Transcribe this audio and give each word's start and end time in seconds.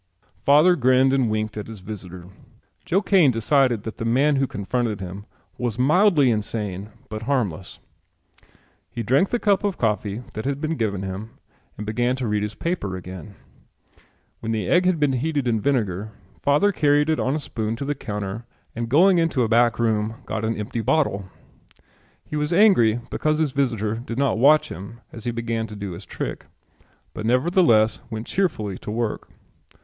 Father 0.43 0.75
grinned 0.75 1.13
and 1.13 1.29
winked 1.29 1.57
at 1.57 1.67
his 1.67 1.79
visitor. 1.79 2.25
Joe 2.85 3.03
Kane 3.03 3.29
decided 3.29 3.83
that 3.83 3.97
the 3.97 4.03
man 4.03 4.37
who 4.37 4.47
confronted 4.47 4.99
him 4.99 5.27
was 5.59 5.77
mildly 5.77 6.31
insane 6.31 6.89
but 7.07 7.21
harmless. 7.21 7.77
He 8.89 9.03
drank 9.03 9.29
the 9.29 9.37
cup 9.37 9.63
of 9.63 9.77
coffee 9.77 10.23
that 10.33 10.45
had 10.45 10.59
been 10.59 10.75
given 10.75 11.03
him 11.03 11.37
and 11.77 11.85
began 11.85 12.15
to 12.15 12.25
read 12.25 12.41
his 12.41 12.55
paper 12.55 12.97
again. 12.97 13.35
When 14.39 14.51
the 14.51 14.67
egg 14.67 14.85
had 14.85 14.99
been 14.99 15.13
heated 15.13 15.47
in 15.47 15.61
vinegar 15.61 16.09
father 16.41 16.71
carried 16.71 17.07
it 17.07 17.19
on 17.19 17.35
a 17.35 17.39
spoon 17.39 17.75
to 17.75 17.85
the 17.85 17.93
counter 17.93 18.45
and 18.75 18.89
going 18.89 19.19
into 19.19 19.43
a 19.43 19.47
back 19.47 19.77
room 19.77 20.15
got 20.25 20.43
an 20.43 20.57
empty 20.57 20.81
bottle. 20.81 21.29
He 22.25 22.35
was 22.35 22.51
angry 22.51 22.99
because 23.11 23.37
his 23.37 23.51
visitor 23.51 23.97
did 23.97 24.17
not 24.17 24.39
watch 24.39 24.69
him 24.69 24.99
as 25.11 25.25
he 25.25 25.29
began 25.31 25.67
to 25.67 25.75
do 25.75 25.91
his 25.91 26.05
trick, 26.07 26.47
but 27.13 27.23
nevertheless 27.23 27.99
went 28.09 28.25
cheerfully 28.25 28.79
to 28.79 28.89
work. 28.89 29.29